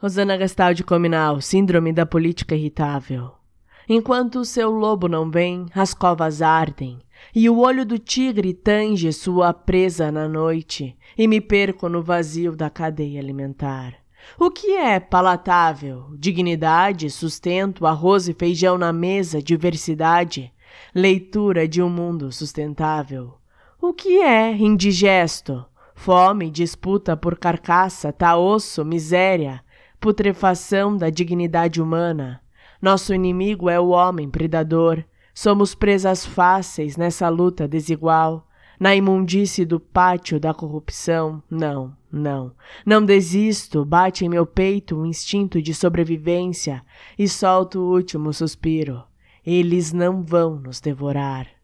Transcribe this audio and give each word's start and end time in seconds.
Rosana 0.00 0.36
Gastaldi 0.36 0.84
Cominal, 0.84 1.40
Síndrome 1.40 1.92
da 1.92 2.06
Política 2.06 2.54
Irritável. 2.54 3.32
Enquanto 3.88 4.36
o 4.36 4.44
seu 4.44 4.70
lobo 4.70 5.08
não 5.08 5.28
vem, 5.28 5.66
as 5.74 5.92
covas 5.92 6.40
ardem, 6.40 7.00
e 7.34 7.50
o 7.50 7.58
olho 7.58 7.84
do 7.84 7.98
tigre 7.98 8.54
tange 8.54 9.12
sua 9.12 9.52
presa 9.52 10.12
na 10.12 10.28
noite, 10.28 10.96
e 11.16 11.26
me 11.26 11.40
perco 11.40 11.88
no 11.88 12.00
vazio 12.00 12.54
da 12.54 12.70
cadeia 12.70 13.20
alimentar. 13.20 13.94
O 14.38 14.52
que 14.52 14.76
é 14.76 15.00
palatável? 15.00 16.06
Dignidade, 16.16 17.10
sustento, 17.10 17.84
arroz 17.84 18.28
e 18.28 18.34
feijão 18.34 18.78
na 18.78 18.92
mesa, 18.92 19.42
diversidade, 19.42 20.52
leitura 20.94 21.66
de 21.66 21.82
um 21.82 21.90
mundo 21.90 22.30
sustentável. 22.30 23.34
O 23.82 23.92
que 23.92 24.20
é 24.20 24.52
indigesto? 24.52 25.66
Fome, 25.92 26.48
disputa 26.48 27.16
por 27.16 27.36
carcaça, 27.36 28.12
tá 28.12 28.36
osso, 28.36 28.84
miséria, 28.84 29.60
putrefação 30.00 30.96
da 30.96 31.10
dignidade 31.10 31.80
humana. 31.80 32.40
Nosso 32.80 33.12
inimigo 33.12 33.68
é 33.68 33.78
o 33.78 33.88
homem 33.88 34.30
predador. 34.30 35.04
Somos 35.34 35.74
presas 35.74 36.24
fáceis 36.24 36.96
nessa 36.96 37.28
luta 37.28 37.66
desigual. 37.66 38.46
Na 38.78 38.94
imundície 38.94 39.64
do 39.64 39.80
pátio 39.80 40.38
da 40.38 40.54
corrupção, 40.54 41.42
não, 41.50 41.96
não. 42.12 42.52
Não 42.86 43.04
desisto, 43.04 43.84
bate 43.84 44.24
em 44.24 44.28
meu 44.28 44.46
peito 44.46 44.96
um 44.96 45.04
instinto 45.04 45.60
de 45.60 45.74
sobrevivência 45.74 46.84
e 47.18 47.28
solto 47.28 47.80
o 47.80 47.92
último 47.92 48.32
suspiro. 48.32 49.02
Eles 49.44 49.92
não 49.92 50.22
vão 50.22 50.56
nos 50.60 50.80
devorar. 50.80 51.57